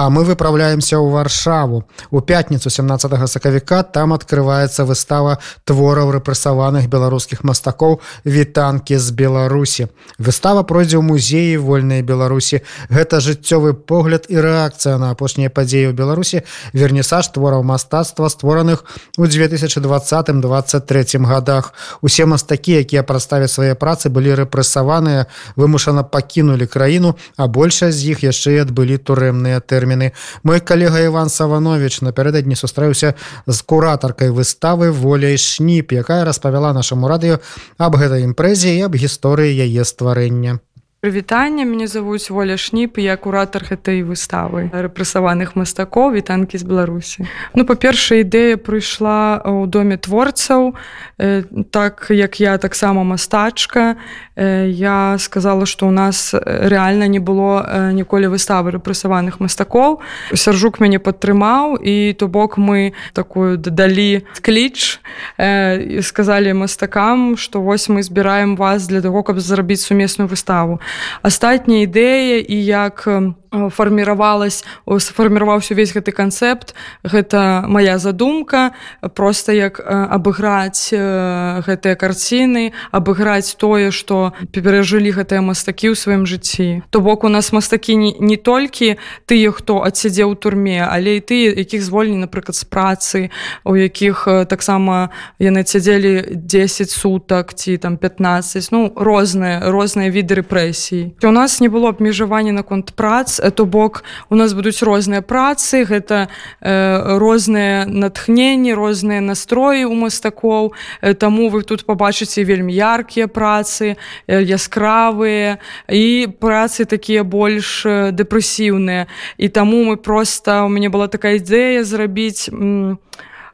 А 0.00 0.08
мы 0.08 0.24
выправляемся 0.24 0.96
ў 0.96 1.12
варшаву. 1.12 1.84
У 2.10 2.24
пятніцу 2.24 2.70
17 2.72 3.28
сакавіка 3.28 3.82
там 3.84 4.16
открываецца 4.16 4.88
выстава 4.88 5.36
твораў 5.68 6.16
рэпрэсаваных 6.16 6.88
беларускіх 6.88 7.44
мастакоў 7.44 8.00
вітанкі 8.24 8.96
з 8.96 9.12
беларусі 9.12 9.92
выстава 10.16 10.64
пройдзе 10.64 10.96
ў 10.96 11.04
музеі 11.04 11.60
вольнай 11.60 12.00
беларусі. 12.00 12.64
Гэта 12.88 13.20
жыццёвы 13.20 13.76
погляд 13.76 14.24
і 14.32 14.40
рэакцыя 14.40 14.96
на 14.96 15.12
апошнія 15.12 15.52
падзеі 15.52 15.92
ў 15.92 15.94
беларусі 16.00 16.48
вернісаж 16.72 17.28
твораў 17.36 17.60
мастацтва 17.60 18.32
створаных 18.32 18.88
у 19.20 19.28
2020-23 19.28 21.20
годах. 21.28 21.76
Усе 22.00 22.24
мастакі 22.24 22.80
якія 22.80 23.04
праставе 23.04 23.52
свае 23.52 23.76
працы 23.76 24.08
былі 24.08 24.32
рэпрэсаваныя 24.32 25.28
вымушана 25.60 26.08
пакінулі 26.08 26.64
краіну 26.64 27.20
а 27.36 27.52
большая 27.52 27.92
з 27.92 28.16
іх 28.16 28.24
яшчэ 28.24 28.56
і 28.56 28.64
адбылі 28.64 28.96
турэмныя 28.96 29.60
тэрміны 29.60 29.89
тэрміны 29.90 30.12
мой 30.42 30.60
калега 30.60 31.02
Іван 31.02 31.28
саванович 31.28 32.00
напярэдадні 32.06 32.54
сустрэўся 32.54 33.14
з 33.46 33.62
куратаркай 33.62 34.30
выставы 34.30 34.90
воляй 34.90 35.36
шніп 35.36 35.92
якая 35.92 36.24
распавяла 36.24 36.72
нашаму 36.72 37.08
радыё 37.08 37.40
аб 37.78 37.96
гэтай 37.96 38.24
імпрэзе 38.24 38.78
і 38.78 38.86
аб 38.86 38.94
гісторыі 38.94 39.50
яе 39.50 39.84
стварэння 39.84 40.60
прывітання 41.00 41.64
мяне 41.64 41.86
завуць 41.88 42.28
воля 42.30 42.60
шніп 42.60 42.98
я 43.00 43.16
куратар 43.16 43.64
гэтай 43.64 44.04
выставы 44.04 44.68
рэпрэсаваных 44.68 45.56
мастакоў 45.56 46.12
вітанкі 46.12 46.60
з 46.60 46.64
беларусі 46.68 47.24
ну 47.56 47.64
па-першая 47.64 48.20
ідэя 48.20 48.60
прыйшла 48.60 49.40
ў 49.40 49.64
доме 49.64 49.96
творцаў 49.96 50.76
э, 51.16 51.48
так 51.72 52.12
як 52.12 52.36
я 52.36 52.60
таксама 52.60 53.00
мастачка 53.00 53.96
э, 54.36 54.68
я 54.68 55.16
сказала 55.16 55.64
што 55.64 55.88
ў 55.88 55.92
нас 55.96 56.36
рэальна 56.36 57.08
не 57.08 57.16
было 57.16 57.64
э, 57.64 57.96
ніколі 57.96 58.28
выставы 58.28 58.76
рэпрэсаваных 58.76 59.40
мастакоў 59.40 60.04
сяржук 60.36 60.84
мяне 60.84 61.00
падтрымаў 61.00 61.80
і 61.80 62.12
то 62.12 62.28
бок 62.28 62.60
мы 62.60 62.92
такую 63.16 63.56
дадалі 63.56 64.28
кліч 64.44 65.00
і 65.40 66.04
сказалі 66.04 66.52
мастакам 66.60 67.40
што 67.40 67.64
вось 67.64 67.88
мы 67.88 68.04
збіраем 68.04 68.52
вас 68.60 68.84
для 68.84 69.00
таго 69.00 69.24
каб 69.24 69.40
зарабіць 69.40 69.80
сумесную 69.80 70.28
выставу 70.28 70.76
астатняя 71.22 71.84
ідэя 71.86 72.38
і 72.42 72.58
як 72.64 73.06
фарміравалась 73.50 74.64
сфарміраваўся 74.86 75.74
увесь 75.74 75.92
гэты 75.92 76.12
канцэпт. 76.12 76.74
Гэта 77.02 77.64
моя 77.66 77.98
задумка 77.98 78.72
просто 79.14 79.52
як 79.52 79.80
абыграць 79.82 80.94
гэтыя 80.94 81.94
карціны 81.98 82.72
абыграць 82.92 83.54
тое 83.58 83.90
што 83.90 84.32
перажылі 84.54 85.10
гэтыя 85.10 85.42
мастакі 85.42 85.90
ў 85.90 85.98
сваім 85.98 86.26
жыцці. 86.26 86.86
То 86.90 87.00
бок 87.00 87.24
у 87.24 87.28
нас 87.28 87.52
мастакі 87.52 87.96
не, 87.96 88.14
не 88.20 88.36
толькі 88.36 88.96
тыя 89.26 89.50
хто 89.50 89.82
адсядзеў 89.82 90.30
у 90.30 90.38
турме 90.38 90.86
але 90.86 91.18
і 91.18 91.20
тыя 91.20 91.50
якіх 91.50 91.82
звольні 91.82 92.22
напрыклад 92.22 92.54
з 92.54 92.64
працы 92.64 93.18
у 93.64 93.74
якіх 93.74 94.28
таксама 94.46 95.10
яны 95.42 95.66
сядзелі 95.66 96.38
10 96.38 96.90
сутак 96.90 97.54
ці 97.54 97.76
там 97.82 97.98
15 97.98 98.70
ну 98.70 98.92
розныя 98.94 99.66
розныя 99.66 100.10
віды 100.10 100.38
рэпрэсій. 100.38 101.18
У 101.22 101.34
нас 101.34 101.60
не 101.60 101.68
было 101.68 101.90
абмежавання 101.90 102.52
наконт 102.52 102.94
прац 102.94 103.39
то 103.54 103.64
бок 103.64 104.04
у 104.28 104.36
нас 104.36 104.52
будуць 104.52 104.82
розныя 104.82 105.22
працы 105.22 105.84
гэта 105.88 106.28
э, 106.60 107.18
розныя 107.18 107.86
натхненні 107.86 108.74
розныя 108.74 109.20
настроі 109.20 109.84
у 109.84 109.94
мастакоў. 109.94 110.72
Э, 111.00 111.14
таму 111.14 111.48
вы 111.48 111.62
тут 111.62 111.86
пабачыце 111.86 112.44
вельмі 112.44 112.74
яркія 112.74 113.26
працы 113.26 113.96
э, 114.26 114.42
яскравыя 114.42 115.58
і 115.88 116.28
працы 116.40 116.84
такія 116.84 117.24
больш 117.24 117.86
э, 117.86 118.12
дэпрэсіўныя. 118.12 119.06
І 119.38 119.48
таму 119.48 119.84
мы 119.84 119.96
просто 119.96 120.64
у 120.64 120.68
мяне 120.68 120.88
была 120.88 121.08
такая 121.08 121.40
ідэя 121.40 121.84
зрабіць 121.84 122.52
у 122.52 122.98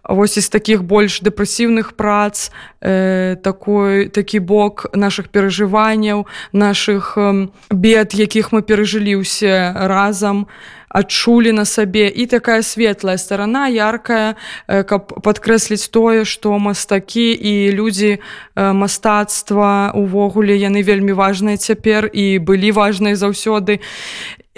вось 0.08 0.38
з 0.38 0.48
таких 0.48 0.84
больш 0.84 1.20
дэпрэсіўных 1.20 1.94
прац 1.96 2.50
э, 2.80 3.36
такой 3.42 4.08
такі 4.08 4.38
бок 4.38 4.86
наших 4.94 5.28
перажыванняў 5.28 6.26
наших 6.52 7.14
э, 7.16 7.48
бед 7.70 8.14
якіх 8.14 8.52
мы 8.52 8.62
перажылі 8.62 9.22
ўсе 9.22 9.74
разам 9.74 10.46
адчулі 10.88 11.52
на 11.52 11.64
сабе. 11.64 12.08
І 12.08 12.26
такая 12.26 12.62
светлая 12.62 13.18
сторона 13.18 13.68
яркая 13.68 14.36
э, 14.68 14.82
каб 14.84 15.12
падкрэсліць 15.20 15.90
тое 15.90 16.24
што 16.24 16.58
мастакі 16.58 17.34
і 17.34 17.72
людзі 17.76 18.16
э, 18.16 18.18
мастацтва 18.72 19.92
увогуле 19.94 20.56
яны 20.56 20.82
вельмі 20.82 21.12
важныя 21.12 21.56
цяпер 21.56 22.08
і 22.08 22.38
былі 22.38 22.72
важныя 22.72 23.16
заўсёды 23.16 23.80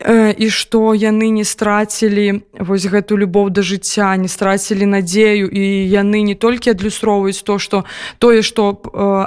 і 0.07 0.47
што 0.51 0.95
яны 0.95 1.31
не 1.35 1.45
страцілі 1.45 2.43
вось 2.59 2.87
гэту 2.87 3.19
любоў 3.19 3.51
да 3.51 3.63
жыцця 3.63 4.15
не 4.17 4.29
страцілі 4.29 4.87
надзею 4.87 5.51
і 5.51 5.65
яны 5.91 6.23
не 6.23 6.35
толькі 6.35 6.71
адлюстроўваюць 6.71 7.43
то 7.43 7.59
што 7.59 7.85
тое 8.19 8.43
што 8.43 8.79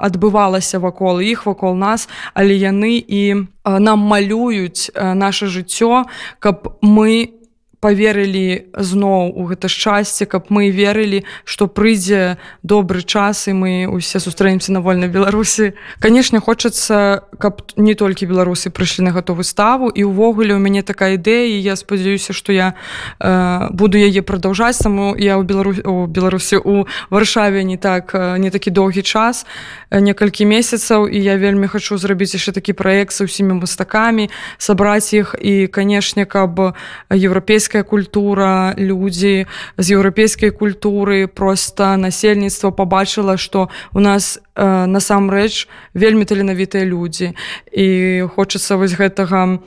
адбывалася 0.01 0.79
вакол 0.79 1.19
іх 1.19 1.45
вакол 1.45 1.75
нас 1.75 2.07
але 2.33 2.55
яны 2.55 3.03
і 3.03 3.51
нам 3.65 3.99
малююць 3.99 4.91
наше 4.95 5.51
жыццё 5.51 6.07
каб 6.39 6.77
мы 6.81 7.40
поверылі 7.81 8.69
зноў 8.77 9.33
у 9.33 9.49
гэта 9.49 9.65
шчасце 9.65 10.29
каб 10.29 10.53
мы 10.53 10.69
верылі 10.69 11.25
што 11.49 11.65
прыйдзе 11.65 12.37
добры 12.61 13.01
час 13.01 13.49
і 13.49 13.57
мы 13.57 13.71
усе 13.89 14.21
сустрэнемся 14.21 14.69
на 14.71 14.85
вольнай 14.85 15.09
беларусі. 15.09 15.73
Канешне 15.97 16.37
хочацца 16.39 17.25
каб 17.41 17.65
не 17.75 17.97
толькі 17.97 18.29
беларусы 18.29 18.69
прыйшлі 18.69 19.09
на 19.09 19.11
гэту 19.17 19.33
выставу 19.33 19.89
і 19.89 20.05
ўвогуле 20.05 20.53
у 20.53 20.61
мяне 20.61 20.85
такая 20.85 21.17
ідэя 21.17 21.57
я 21.57 21.73
спадзяюся 21.73 22.37
што 22.37 22.53
я 22.53 22.77
э, 23.17 23.73
буду 23.73 23.97
яе 23.97 24.21
прадаўжаць. 24.21 24.77
Саму 24.77 25.17
я 25.17 25.41
ў 25.41 25.43
белару 25.43 25.73
у 25.73 26.05
беларусі 26.05 26.61
у 26.61 26.85
варшаве 27.09 27.65
не 27.65 27.81
так 27.81 28.13
не 28.13 28.53
такі 28.53 28.69
доўгі 28.69 29.01
час 29.01 29.49
некалькі 29.89 30.45
месяцаў 30.45 31.09
і 31.09 31.17
я 31.17 31.41
вельмі 31.41 31.65
хочу 31.65 31.97
зрабіць 31.97 32.37
яшчэ 32.37 32.53
такі 32.53 32.77
праект 32.77 33.09
са 33.09 33.25
ўсімі 33.25 33.57
мастакамі 33.65 34.29
сабраць 34.61 35.17
іх. 35.17 35.33
І 35.41 35.65
канешне 35.65 36.29
каб 36.29 36.77
еўрапейскі 37.09 37.70
еўрапейская 37.71 37.83
культура 37.83 38.73
людзі 38.77 39.47
з 39.77 39.91
еўрапейскай 39.91 40.51
культуры 40.51 41.27
просто 41.27 41.97
насельніцтва 41.97 42.71
побачыла 42.71 43.37
что 43.37 43.69
у 43.93 43.99
нас 43.99 44.39
э, 44.55 44.85
насамрэч 44.85 45.67
вельмі 45.93 46.25
таленавітыя 46.25 46.85
людзі 46.85 47.33
і 47.71 48.27
хочацца 48.35 48.75
вось 48.75 48.93
гэтага 48.93 49.59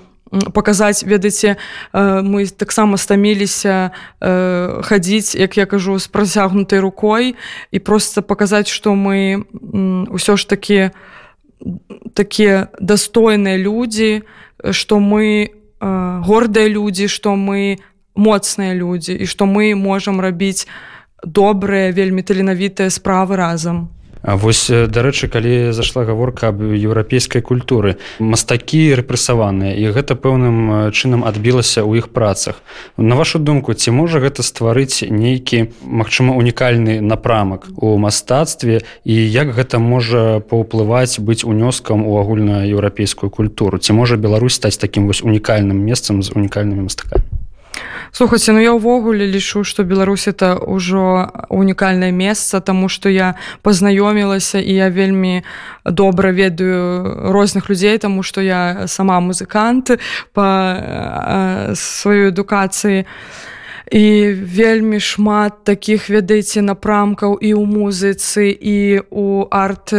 показаць 0.53 1.05
ведаеце 1.05 1.57
э, 1.57 2.23
мы 2.23 2.47
таксама 2.47 2.97
стаміліся 2.97 3.91
э, 4.21 4.83
хадзіць 4.83 5.35
як 5.35 5.57
я 5.57 5.67
кажу 5.67 5.99
з 5.99 6.07
працягнутай 6.09 6.81
рукой 6.81 7.37
і 7.73 7.79
просто 7.79 8.23
показаць 8.23 8.69
что 8.69 8.95
мы 8.95 9.45
ўсё 10.13 10.37
ж 10.37 10.49
таки 10.49 10.91
такія 12.13 12.69
дастойныя 12.81 13.57
людзі 13.57 14.23
что 14.73 15.01
мы 15.01 15.65
гордыя 15.81 16.69
людзі 16.69 17.09
што 17.09 17.37
мы 17.37 17.79
моцныя 18.15 18.75
людзі 18.75 19.15
і 19.15 19.27
што 19.27 19.47
мы 19.47 19.75
можам 19.75 20.21
рабіць 20.21 20.67
добрыя 21.25 21.91
вельмі 21.91 22.23
таленавітыя 22.23 22.91
справы 22.91 23.37
разам 23.37 23.89
А 24.25 24.37
вось 24.41 24.73
дарэчы 24.73 25.29
калі 25.29 25.77
зайшла 25.77 26.09
гаворка 26.09 26.49
аб 26.49 26.65
еўрапейскай 26.65 27.45
культуры 27.45 28.01
мастакі 28.17 28.97
рэпрэсаваныя 28.97 29.77
і 29.77 29.93
гэта 29.93 30.17
пэўным 30.17 30.89
чынам 30.97 31.29
адбілася 31.29 31.85
ў 31.85 32.01
іх 32.01 32.09
працах. 32.09 32.65
На 32.97 33.21
вашу 33.21 33.37
думку 33.37 33.77
ці 33.77 33.93
можа 33.93 34.25
гэта 34.25 34.41
стварыць 34.41 35.05
нейкі 35.05 35.77
магчыма 35.85 36.41
унікальны 36.41 37.05
напрамак 37.05 37.69
у 37.77 38.01
мастацтве 38.01 38.81
і 39.05 39.13
як 39.13 39.53
гэта 39.53 39.77
можа 39.77 40.41
паўплываць 40.41 41.21
быць 41.21 41.45
унёскам 41.45 42.09
у 42.09 42.17
агульнаеўрапейскую 42.17 43.29
культуру? 43.29 43.77
Ці 43.77 43.93
можа 43.93 44.17
Беларусь 44.17 44.57
стаць 44.57 44.81
такім 44.81 45.05
вось 45.05 45.21
унікальным 45.21 45.77
месцам 45.77 46.25
з 46.25 46.33
унікальнымі 46.33 46.89
мастакамі 46.89 47.34
слухайте 48.13 48.53
ну 48.53 48.61
я 48.61 48.73
ўвогуле 48.73 49.27
лічу 49.27 49.65
что 49.65 49.85
Беларусь 49.85 50.29
это 50.29 50.59
ўжо 50.59 51.31
унікальнае 51.49 52.13
месца 52.13 52.61
тому 52.61 52.89
что 52.89 53.09
я 53.09 53.35
познаёмілася 53.63 54.59
і 54.59 54.73
я 54.75 54.91
вельмі 54.91 55.43
добра 55.85 56.33
ведаю 56.33 57.33
розных 57.33 57.71
людзей 57.71 57.99
тому 57.99 58.23
что 58.23 58.41
я 58.41 58.87
сама 58.87 59.21
музыкант. 59.21 59.91
По 60.33 60.43
сваёй 61.75 62.29
адукацыі 62.29 63.01
і 63.01 63.07
вельмі 63.93 65.01
шмат 65.01 65.65
таких 65.65 66.09
ведаеце 66.09 66.65
напрамкаў 66.65 67.37
і 67.37 67.53
ў 67.53 67.65
музыцы 67.69 68.49
і 68.49 69.05
у 69.13 69.45
арт 69.53 69.93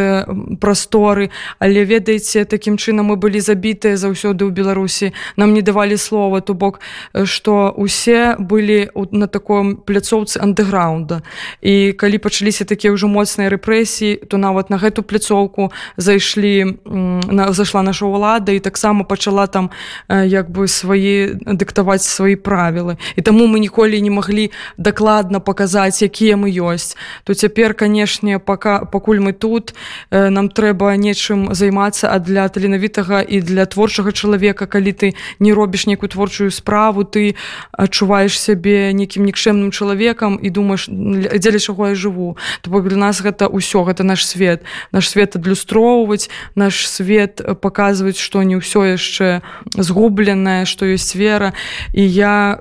прасторы. 0.60 1.30
Але 1.60 1.86
ведаеце 1.86 2.46
такім 2.46 2.78
чынам 2.82 3.14
мы 3.14 3.16
былі 3.16 3.40
забітыя 3.40 3.94
заўсёды 3.94 4.50
ў 4.50 4.52
беларусі. 4.52 5.14
Нам 5.38 5.54
не 5.54 5.62
давалі 5.62 5.98
слова 5.98 6.42
то 6.42 6.54
бок 6.54 6.82
што 7.14 7.72
усе 7.78 8.36
былі 8.40 8.90
на 9.12 9.28
таком 9.28 9.78
пляцоўцы 9.78 10.42
андеграунда 10.42 11.22
і 11.62 11.94
калі 11.94 12.18
пачаліся 12.18 12.66
такія 12.66 12.94
ўжо 12.94 13.08
моцныя 13.08 13.54
рэпрэсіі 13.54 14.28
то 14.28 14.38
нават 14.38 14.70
на 14.70 14.82
гэту 14.82 15.06
пляцоўку 15.06 15.72
зайшлі 15.98 16.82
на 16.86 17.54
зашла 17.54 17.86
наша 17.86 18.10
ўлада 18.10 18.52
і 18.52 18.60
таксама 18.60 19.06
пачала 19.06 19.48
там 19.48 19.70
як 20.10 20.50
бы 20.50 20.68
свае 20.68 21.38
дыктаваць 21.46 22.04
свае 22.04 22.36
правілы. 22.36 22.98
І 23.16 23.22
таму 23.22 23.46
мы 23.46 23.60
ніколі 23.60 23.75
ніколі 23.76 24.02
не 24.02 24.10
маглі 24.10 24.52
дакладна 24.78 25.44
паказаць 25.44 26.00
якія 26.00 26.40
мы 26.40 26.48
ёсць 26.48 26.96
то 27.28 27.36
цяпер 27.36 27.76
канешне 27.76 28.40
пока 28.40 28.88
пакуль 28.88 29.20
мы 29.20 29.34
тут 29.34 29.76
э, 30.12 30.30
нам 30.30 30.48
трэба 30.48 30.96
нечым 30.96 31.52
займацца 31.52 32.08
а 32.08 32.20
для 32.24 32.48
таленавітага 32.48 33.20
і 33.20 33.44
для 33.44 33.66
творчага 33.68 34.16
чалавека 34.16 34.64
калі 34.66 34.96
ты 34.96 35.14
не 35.40 35.52
робіш 35.52 35.92
нейкую 35.92 36.08
творчую 36.08 36.52
справу 36.56 37.04
ты 37.04 37.36
адчуваеш 37.76 38.40
сябе 38.40 38.96
нейкім 38.96 39.28
нікчэмным 39.28 39.76
чалавекам 39.76 40.40
і 40.40 40.48
думаеш 40.50 40.88
дзеля 40.88 41.60
чаго 41.60 41.92
я 41.92 41.96
жыву? 42.00 42.40
То 42.62 42.72
бок 42.72 42.88
для 42.88 42.98
нас 42.98 43.20
гэта 43.20 43.52
ўсё 43.52 43.84
гэта 43.84 44.08
наш 44.08 44.24
свет. 44.24 44.64
Наш 44.96 45.12
свет 45.12 45.36
адлюстроўваць 45.36 46.32
наш 46.56 46.88
свет 46.88 47.44
паказваць 47.60 48.24
што 48.24 48.40
не 48.48 48.56
ўсё 48.56 48.96
яшчэ 48.96 49.44
згубленае 49.76 50.64
што 50.64 50.88
ёсць 50.88 51.12
вера. 51.20 51.52
І 51.92 52.08
я 52.08 52.56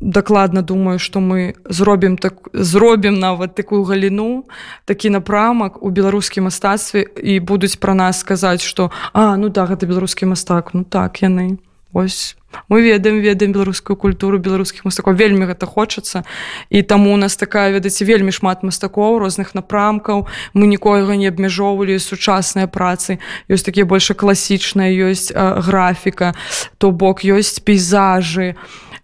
дакладна 0.00 0.57
думаю 0.62 0.98
что 0.98 1.20
мы 1.20 1.54
зробім 1.68 2.16
так 2.18 2.48
зробім 2.52 3.18
нават 3.18 3.54
такую 3.54 3.84
галіну 3.84 4.44
такі 4.84 5.10
напрамак 5.10 5.82
у 5.82 5.90
беларускім 5.90 6.44
мастацтве 6.44 7.04
і 7.22 7.40
будуць 7.40 7.76
пра 7.76 7.94
нас 7.94 8.20
сказаць 8.20 8.62
что 8.62 8.90
а 9.12 9.36
ну 9.36 9.50
так 9.50 9.68
гэта 9.68 9.86
беларускі 9.86 10.26
мастак 10.26 10.74
ну 10.74 10.84
так 10.84 11.22
яны 11.22 11.58
ось 11.92 12.37
мы 12.68 12.82
ведаем 12.82 13.20
ведаем 13.20 13.52
беларускую 13.52 13.96
культуру 13.96 14.38
беларускіх 14.38 14.84
мастакоў. 14.84 15.14
Вельмі 15.14 15.46
гэта 15.46 15.66
хочацца. 15.66 16.24
І 16.70 16.82
таму 16.82 17.12
у 17.12 17.16
нас 17.16 17.36
такая 17.36 17.70
ведаце 17.72 18.04
вельмі 18.04 18.32
шмат 18.32 18.62
мастакоў 18.62 19.18
розных 19.18 19.54
напрамкаў. 19.54 20.26
Мы 20.54 20.66
нікога 20.66 21.16
не 21.16 21.28
абмяжоўвалі 21.28 21.98
сучасныя 21.98 22.66
працы. 22.66 23.18
Ёсць 23.48 23.64
такія 23.64 23.84
больше 23.84 24.14
класічныя 24.14 24.92
ёсць 24.92 25.32
графіка 25.32 26.34
то 26.78 26.90
бок 26.90 27.24
ёсць 27.24 27.60
пейзажы. 27.60 28.56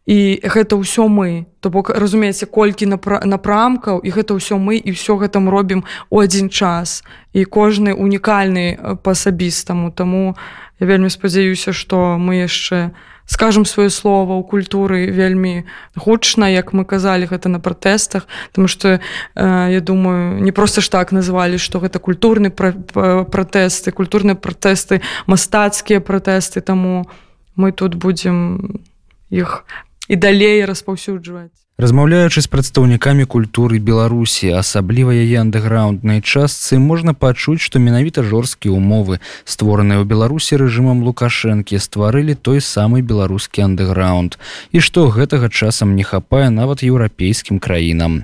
І 0.04 0.40
гэта 0.44 0.76
ўсё 0.76 1.08
мы. 1.08 1.48
То 1.60 1.70
бок 1.70 1.88
разумееце 1.88 2.44
колькі 2.44 2.86
напрамкаў 2.92 4.04
і 4.04 4.08
гэта 4.12 4.36
ўсё 4.36 4.60
мы 4.60 4.76
і 4.76 4.92
ўсё 4.92 5.16
гэтым 5.16 5.48
робім 5.48 5.84
у 6.10 6.20
адзін 6.20 6.48
час. 6.52 7.04
І 7.32 7.44
кожны 7.44 7.96
унікальны 7.96 9.00
па-асабістаму. 9.00 9.92
Таму 9.96 10.36
я 10.80 10.86
вельмі 10.86 11.08
спадзяюся 11.08 11.72
што 11.72 12.20
мы 12.20 12.44
яшчэ 12.44 12.92
скажем 13.26 13.64
сваё 13.64 13.90
слово 13.90 14.36
ў 14.36 14.42
культуры 14.44 15.10
вельмі 15.10 15.64
гучна 15.96 16.48
як 16.52 16.72
мы 16.72 16.84
казалі 16.84 17.26
гэта 17.26 17.48
на 17.48 17.60
пратэстах 17.60 18.28
тому 18.52 18.68
что 18.68 19.00
э, 19.34 19.68
я 19.72 19.80
думаю 19.80 20.42
не 20.42 20.52
просто 20.52 20.80
ж 20.80 20.88
так 20.90 21.12
называлі 21.12 21.58
што 21.58 21.80
гэта 21.80 21.98
культурны 21.98 22.50
пратэсты 22.50 23.92
культурныя 23.92 24.36
пратэсты 24.36 25.00
мастацкія 25.26 26.00
пратэсты 26.00 26.60
таму 26.60 27.08
мы 27.56 27.72
тут 27.72 27.94
будзем 27.94 28.80
іх 29.30 29.64
і 30.08 30.16
далей 30.16 30.64
распаўсюджваць 30.64 31.63
Размаўляючы 31.74 32.38
з 32.38 32.46
прадстаўнікамі 32.46 33.24
культуры 33.26 33.82
Беларусі, 33.82 34.46
асабліва 34.54 35.10
яе 35.10 35.42
андэграунднай 35.42 36.22
частцы 36.22 36.78
можна 36.78 37.18
пачуць, 37.18 37.58
што 37.58 37.82
менавіта 37.82 38.22
жорсткія 38.22 38.70
умовы, 38.70 39.18
створаныя 39.42 39.98
ў 39.98 40.06
Беларусі 40.06 40.54
рэжымам 40.54 41.02
Лукашэнкі, 41.02 41.82
стварылі 41.82 42.38
той 42.38 42.62
самы 42.62 43.02
беларускі 43.02 43.66
андэграунд 43.66 44.38
і 44.70 44.78
што 44.78 45.10
гэтага 45.10 45.50
часам 45.50 45.98
не 45.98 46.06
хапае 46.06 46.46
нават 46.46 46.86
еўрапейскім 46.86 47.58
краінам. 47.58 48.22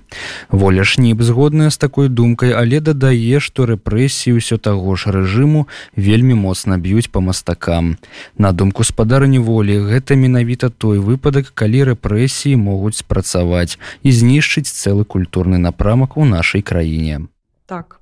Воля 0.55 0.87
шніп 0.87 1.19
згодная 1.19 1.75
з 1.75 1.82
такой 1.82 2.06
думкай, 2.06 2.55
але 2.55 2.79
дадае, 2.79 3.43
што 3.43 3.67
рэпрэсіі 3.67 4.38
ўсё 4.38 4.62
таго 4.62 4.94
ж 4.94 5.11
рэжыму 5.11 5.67
вельмі 5.99 6.38
моцна 6.38 6.79
б'юць 6.79 7.11
па 7.11 7.19
мастакам. 7.19 7.99
На 8.38 8.55
думку 8.55 8.87
спадарні 8.87 9.43
волі, 9.43 9.91
гэта 9.91 10.14
менавіта 10.14 10.70
той 10.70 11.02
выпадак, 11.02 11.50
калі 11.50 11.99
рэпрэсіі 11.99 12.55
могуць 12.55 13.02
спрацаваць 13.02 13.40
працаваць 13.41 13.79
і 14.03 14.13
знішчыць 14.13 14.69
цэлы 14.69 15.05
культурны 15.05 15.59
напрамак 15.59 16.17
у 16.17 16.25
нашай 16.25 16.63
краіне 16.63 17.27
так 17.67 17.97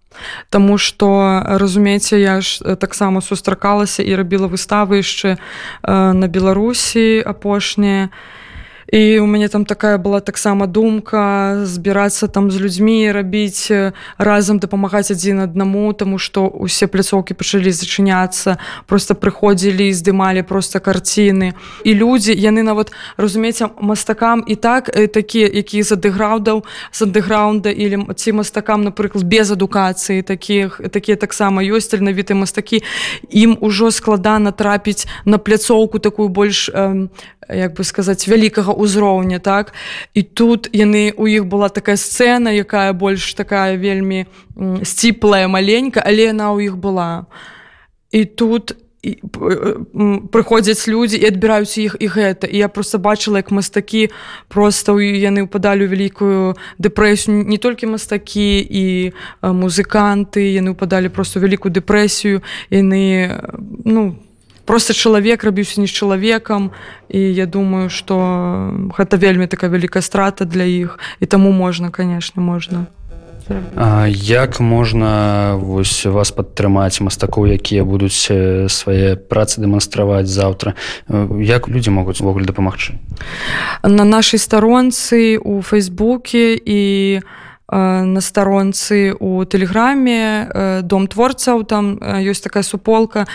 Таму 0.51 0.79
што 0.79 1.45
разумееце 1.45 2.19
я 2.19 2.41
ж 2.41 2.75
таксама 2.81 3.21
сустракалася 3.21 4.03
і 4.03 4.17
рабіла 4.17 4.49
выставы 4.49 5.05
яшчэ 5.05 5.37
э, 5.37 5.39
на 6.13 6.27
беларусі 6.27 7.21
апошнія 7.21 8.09
і 8.93 9.21
у 9.21 9.27
мяне 9.27 9.49
там 9.49 9.65
такая 9.65 9.99
была 9.99 10.21
таксама 10.21 10.67
думка 10.67 11.57
збірацца 11.65 12.29
там 12.29 12.51
з 12.51 12.57
людзьмі 12.57 13.13
рабіць 13.13 13.69
разам 14.19 14.59
дапамагаць 14.59 15.11
адзін 15.11 15.45
аднаму 15.45 15.93
тому 15.93 16.19
что 16.19 16.49
усе 16.49 16.87
пляцоўкі 16.89 17.35
пачалі 17.35 17.69
зачыняцца 17.69 18.57
просто 18.87 19.15
прыходзілі 19.15 19.93
здымалі 19.93 20.43
просто 20.43 20.81
карціны 20.81 21.53
і 21.85 21.91
людзі 21.95 22.33
яны 22.33 22.65
нават 22.65 22.93
разумееце 23.17 23.69
мастакам 23.77 24.45
і 24.47 24.57
так 24.57 24.89
такія 25.13 25.53
якія 25.53 25.85
з 25.85 25.93
адыграўдаў 25.93 26.65
з 26.93 26.99
андэграунда 27.05 27.69
или 27.69 28.01
ці 28.17 28.41
мастакам 28.41 28.89
напрыклад 28.89 29.25
без 29.25 29.53
адукацыі 29.53 30.23
таких 30.23 30.81
такія 30.93 31.21
таксама 31.21 31.61
ёсць 31.61 31.93
таленавіты 31.93 32.33
мастакі 32.33 32.81
ім 33.29 33.59
ужо 33.61 33.93
складана 33.93 34.49
трапіць 34.53 35.05
на 35.29 35.37
пляцоўку 35.37 35.99
такую 36.01 36.33
больш 36.33 36.73
э, 36.73 37.09
як 37.49 37.75
бы 37.75 37.85
сказаць 37.85 38.29
вялікага 38.29 38.73
ўзроўня 38.73 39.39
так? 39.39 39.73
І 40.15 40.23
тут 40.23 40.69
яны 40.73 41.13
у 41.17 41.27
іх 41.27 41.47
была 41.49 41.69
такая 41.69 41.97
сцэна 41.97 42.53
якая 42.53 42.93
больш 42.93 43.35
такая 43.35 43.77
вельмі 43.77 44.27
сціплая 44.83 45.49
маленька 45.49 46.03
але 46.05 46.33
яна 46.33 46.53
ў 46.53 46.69
іх 46.73 46.77
была. 46.77 47.27
І 48.13 48.25
тут 48.25 48.77
і, 49.03 49.17
прыходзяць 50.33 50.89
людзі 50.89 51.17
і 51.23 51.29
адбіраюць 51.31 51.79
іх 51.79 51.97
і 52.01 52.07
гэта. 52.09 52.47
І 52.51 52.59
я 52.59 52.69
просто 52.69 52.99
бачыла 52.99 53.39
як 53.39 53.51
мастакі 53.51 54.11
просто 54.49 54.99
яны 54.99 55.47
ўпадалі 55.47 55.87
ў 55.87 55.91
вялікую 55.95 56.59
дэпрэсію. 56.83 57.47
Не 57.47 57.59
толькі 57.59 57.95
мастакі 57.95 58.59
і 58.59 59.15
музыканты 59.43 60.51
яны 60.53 60.75
ўпадалі 60.75 61.09
просто 61.09 61.41
вялікую 61.41 61.73
дэпрэсію. 61.73 62.43
Яны 62.71 63.31
ну 63.85 64.19
по 64.19 64.28
просто 64.69 64.93
чалавек 64.93 65.45
рабіўся 65.45 65.81
не 65.81 65.89
з 65.89 65.97
чалавекам 65.97 66.77
і 67.09 67.19
я 67.19 67.49
думаю 67.49 67.89
что 67.89 68.15
гэта 68.93 69.17
вельмі 69.17 69.49
такая 69.49 69.73
вялікая 69.73 70.05
страта 70.05 70.45
для 70.45 70.69
іх 70.69 71.01
і 71.21 71.27
таму 71.27 71.57
можна 71.57 71.89
конечно 71.89 72.45
можна 72.45 72.87
як 74.13 74.61
можна 74.61 75.57
вось 75.57 76.05
вас 76.05 76.29
падтрымаць 76.37 77.01
мастакоў 77.01 77.49
якія 77.57 77.81
будуць 77.89 78.29
свае 78.69 79.17
працы 79.17 79.65
дэманстраваць 79.65 80.29
заўтра? 80.29 80.77
Як 81.41 81.65
людзі 81.73 81.89
могуць 81.89 82.21
увогуле 82.21 82.45
дапамагчы? 82.45 83.01
На 83.81 84.05
нашай 84.05 84.37
старонцы 84.37 85.41
у 85.41 85.65
фейсбуке 85.65 86.61
і 86.61 86.81
у 87.25 87.48
на 87.71 88.21
старонцы 88.21 89.13
у 89.21 89.45
тэлеграме 89.45 90.81
дом 90.83 91.07
творцаў 91.07 91.65
там 91.69 92.01
ёсць 92.01 92.41
такая 92.41 92.63
суполка 92.63 93.29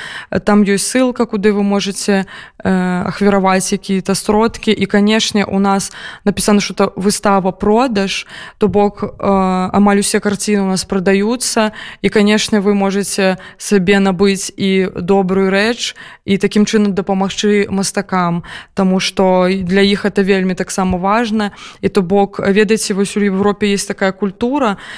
там 0.45 0.63
ёсць 0.65 0.89
ссылка 0.89 1.25
куды 1.25 1.53
вы 1.53 1.61
можете 1.61 2.25
ахвяраваць 2.63 3.69
какие-то 3.69 4.15
сродкі. 4.15 4.71
І 4.71 4.85
канешне 4.85 5.45
у 5.45 5.59
нас 5.59 5.93
напісана 6.25 6.61
что-то 6.61 6.93
выстава 6.95 7.51
продаж 7.51 8.25
то 8.57 8.67
бок 8.67 9.03
амаль 9.21 9.99
усе 9.99 10.19
карціны 10.19 10.63
у 10.63 10.69
нас 10.69 10.85
прадаюцца. 10.85 11.71
І 12.01 12.09
канешне 12.09 12.59
вы 12.59 12.73
можете 12.73 13.37
сабе 13.57 13.99
набыць 13.99 14.49
і 14.57 14.89
добрую 14.97 15.51
рэч 15.53 15.93
і 16.25 16.37
такім 16.37 16.65
чынам 16.65 16.93
дапамагчы 16.93 17.67
мастакам 17.69 18.43
Таму 18.73 18.99
что 18.99 19.47
для 19.49 19.81
іх 19.81 20.05
это 20.05 20.23
вельмі 20.23 20.55
таксама 20.55 20.97
важна. 20.97 21.51
І 21.81 21.89
то 21.89 22.01
бок 22.01 22.39
ведаеце 22.39 22.93
вось 22.93 23.17
у 23.17 23.19
Европе 23.19 23.69
есть 23.69 23.87
такая 23.87 24.11
культура 24.11 24.22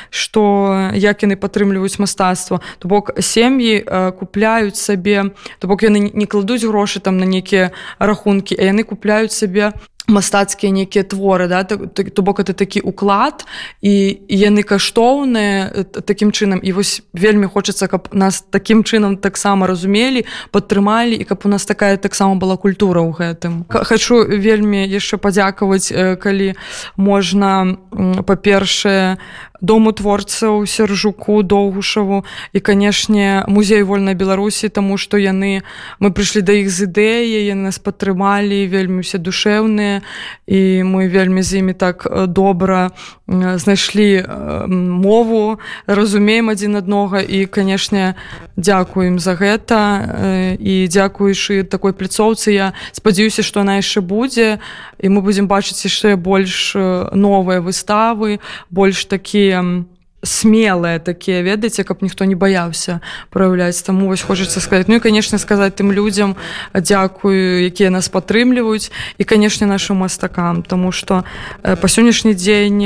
что 0.10 0.92
як 0.94 1.24
яны 1.24 1.36
падтрымліваюць 1.36 2.00
мастацтва 2.00 2.62
то 2.80 2.88
бок 2.88 3.12
сем'і 3.20 3.82
купляюць 4.20 4.78
сабе 4.78 5.32
то 5.60 5.68
бок 5.68 5.84
яны 5.84 6.12
не 6.14 6.26
кладуць 6.26 6.66
грошы 6.66 7.00
там 7.00 7.18
на 7.18 7.26
нейкія 7.26 7.72
рахункі 8.00 8.56
а 8.60 8.64
яны 8.70 8.84
купляюць 8.84 9.34
сабе 9.34 9.74
мастацкія 10.08 10.72
нейкія 10.72 11.04
творы 11.04 11.48
да 11.48 11.64
то 11.64 12.22
бок 12.22 12.40
это 12.40 12.54
такі 12.54 12.82
уклад 12.82 13.46
і 13.82 14.20
яны 14.30 14.64
каштоўныя 14.64 15.86
такім 16.06 16.32
чынам. 16.32 16.60
І 16.60 16.72
вось 16.72 17.02
вельмі 17.14 17.48
хочацца 17.48 17.88
каб 17.88 18.10
нас 18.14 18.42
такім 18.42 18.84
чынам 18.84 19.18
таксама 19.18 19.68
разумелі 19.68 20.26
падтрымалі 20.52 21.16
і 21.16 21.24
каб 21.24 21.42
у 21.46 21.50
нас 21.50 21.66
такая 21.66 21.98
таксама 21.98 22.36
была 22.36 22.58
культура 22.58 23.02
ў 23.02 23.12
гэтым. 23.14 23.66
Хачу 23.70 24.26
вельмі 24.26 24.86
яшчэ 24.86 25.18
падзякаваць 25.18 25.90
калі 26.22 26.54
можна 26.98 27.78
па-першае 28.26 29.18
дому 29.62 29.92
творцаў 29.92 30.66
сержуку 30.66 31.44
доўгушаву 31.44 32.26
і 32.54 32.60
канешне 32.60 33.44
музей 33.48 33.84
вольнай 33.84 34.16
беларусі 34.16 34.70
тому 34.70 34.98
что 34.98 35.18
яны 35.18 35.64
мы 36.00 36.12
прыйшлі 36.12 36.42
да 36.42 36.54
іх 36.54 36.70
з 36.70 36.88
ідэяй 36.90 37.50
яны 37.52 37.72
нас 37.72 37.80
падтрымалі 37.80 38.68
вельмі 38.68 39.06
усе 39.06 39.18
душэўныя 39.18 40.02
і 40.48 40.84
мы 40.84 41.08
вельмі 41.10 41.42
з 41.42 41.60
імі 41.64 41.74
так 41.74 42.08
добра 42.28 42.92
знайшлі 43.28 44.26
мову 44.70 45.60
разумеем 45.88 46.50
адзін 46.54 46.78
аднога 46.78 47.22
і 47.26 47.46
канешне 47.46 48.14
дзякуем 48.58 49.18
за 49.20 49.34
гэта 49.34 50.58
і 50.62 50.86
дзякуючы 50.86 51.64
такой 51.66 51.94
пляцоўцы 51.98 52.54
я 52.54 52.74
спадзяюся 52.94 53.42
што 53.42 53.66
она 53.66 53.82
яшчэ 53.82 54.02
будзе. 54.02 54.60
І 55.02 55.10
мы 55.10 55.22
будзем 55.26 55.50
бачыць 55.50 55.82
яшчэ 55.82 56.16
больш 56.16 56.78
новыя 57.12 57.62
выставы 57.62 58.40
больш 58.70 59.06
такія 59.06 59.86
смелыя 60.26 61.00
такія 61.00 61.42
ведаеце 61.42 61.86
каб 61.86 62.02
ніхто 62.02 62.26
не 62.26 62.36
баяўся 62.36 63.00
праяўляць 63.30 63.80
таму 63.86 64.10
вось 64.10 64.26
хочацца 64.26 64.60
сказаць 64.60 64.90
ну 64.90 64.98
і 64.98 65.06
канешне 65.06 65.40
сказаць 65.40 65.78
тым 65.78 65.94
людзям 65.94 66.36
дзякую 66.74 67.66
якія 67.70 67.90
нас 67.90 68.10
падтрымліваюць 68.10 68.92
і 69.18 69.24
канешне 69.24 69.68
нашим 69.68 69.98
мастакам. 69.98 70.64
Тому 70.64 70.92
что 70.92 71.24
па 71.62 71.88
сённяшні 71.88 72.34
дзень 72.34 72.82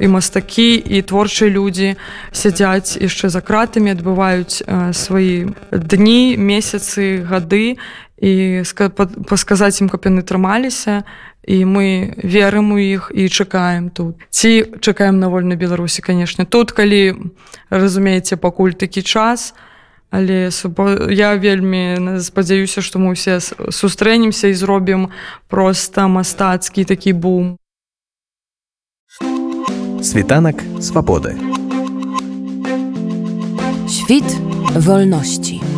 і 0.00 0.06
мастакі 0.08 0.74
і 0.74 1.02
творчыя 1.02 1.50
людзі 1.50 1.96
сядзяць 2.32 2.96
яшчэ 2.98 3.28
за 3.28 3.40
кратамі 3.40 3.94
адбываюць 3.94 4.62
свае 4.92 5.54
дні 5.70 6.36
месяцы 6.36 7.22
гады 7.24 7.76
і 8.18 8.62
пасказаць 9.28 9.80
ім 9.80 9.88
каб 9.88 10.04
яны 10.08 10.22
трымаліся 10.22 11.04
і 11.46 11.64
мы 11.64 12.16
верым 12.24 12.72
у 12.72 12.78
іх 12.78 13.12
і 13.14 13.28
чакаем 13.28 13.90
тут. 13.90 14.16
Ці 14.30 14.80
чакаем 14.80 15.20
на 15.20 15.28
вольнай 15.28 15.56
беларусі 15.56 16.02
канешне. 16.02 16.44
Тут 16.44 16.72
калі 16.72 17.30
разумееце 17.70 18.36
пакуль 18.36 18.72
такі 18.72 19.02
час 19.02 19.54
але 20.14 20.50
я 21.10 21.34
вельмі 21.34 21.98
спадзяюся 22.22 22.86
што 22.86 23.02
мы 23.02 23.18
ўсе 23.18 23.42
сустрэнемся 23.42 24.46
і 24.46 24.54
зробім 24.54 25.10
проста 25.50 26.06
мастацкі 26.06 26.86
такі 26.86 27.18
бум. 27.18 27.58
Світанак 29.98 30.62
свабоды. 30.78 31.34
Świt 33.90 34.28
wolności. 34.78 35.73